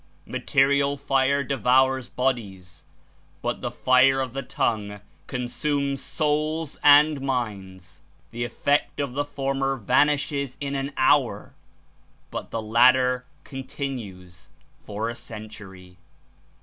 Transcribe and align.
Material 0.25 0.97
fire 0.97 1.43
devours 1.43 2.09
bodies, 2.09 2.85
but 3.43 3.61
the 3.61 3.69
fire 3.69 4.19
of 4.19 4.33
the 4.33 4.41
tongue 4.41 4.99
consumes 5.27 6.01
souls 6.01 6.79
and 6.83 7.21
minds. 7.21 8.01
The 8.31 8.43
effect 8.43 8.99
of 8.99 9.13
the 9.13 9.23
former 9.23 9.75
vanishes 9.75 10.57
in 10.59 10.73
an 10.73 10.91
hour, 10.97 11.53
but 12.31 12.49
the 12.49 12.63
latter 12.63 13.25
continues 13.43 14.49
for 14.79 15.07
a 15.07 15.15
century." 15.15 15.97